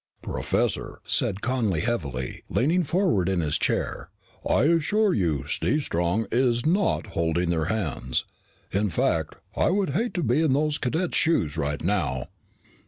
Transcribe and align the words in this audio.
"Professor," 0.23 0.99
said 1.05 1.41
Connel 1.41 1.79
heavily, 1.79 2.43
leaning 2.49 2.83
forward 2.83 3.29
in 3.29 3.39
his 3.39 3.59
chair, 3.59 4.09
"I 4.43 4.63
assure 4.63 5.13
you 5.13 5.45
Steve 5.45 5.83
Strong 5.83 6.25
is 6.31 6.65
not 6.65 7.05
holding 7.13 7.51
their 7.51 7.65
hands. 7.65 8.25
In 8.71 8.89
fact, 8.89 9.35
I 9.55 9.69
would 9.69 9.91
hate 9.91 10.15
to 10.15 10.23
be 10.23 10.41
in 10.41 10.53
those 10.53 10.79
cadets' 10.79 11.19
shoes 11.19 11.55
right 11.55 11.83
now." 11.83 12.29